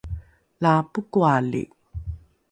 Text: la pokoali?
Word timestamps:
la 0.65 0.71
pokoali? 0.93 1.61